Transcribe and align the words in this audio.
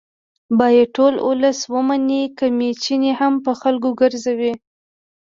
باید 0.59 0.87
ټول 0.95 1.13
ولس 1.27 1.59
ومني 1.73 2.23
که 2.37 2.45
میچنې 2.57 3.11
هم 3.19 3.33
په 3.45 3.51
خلکو 3.61 3.89
ګرځوي 4.01 4.53